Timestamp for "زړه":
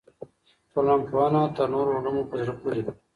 2.41-2.53